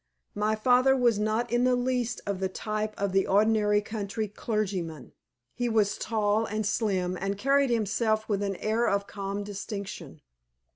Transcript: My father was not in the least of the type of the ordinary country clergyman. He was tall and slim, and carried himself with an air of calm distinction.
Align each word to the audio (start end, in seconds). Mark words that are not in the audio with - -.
My 0.33 0.55
father 0.55 0.97
was 0.97 1.19
not 1.19 1.51
in 1.53 1.63
the 1.63 1.75
least 1.75 2.21
of 2.25 2.39
the 2.39 2.49
type 2.49 2.95
of 2.99 3.11
the 3.11 3.27
ordinary 3.27 3.81
country 3.81 4.27
clergyman. 4.27 5.11
He 5.53 5.69
was 5.69 5.95
tall 5.99 6.43
and 6.47 6.65
slim, 6.65 7.15
and 7.21 7.37
carried 7.37 7.69
himself 7.69 8.27
with 8.27 8.41
an 8.41 8.55
air 8.55 8.87
of 8.87 9.05
calm 9.05 9.43
distinction. 9.43 10.21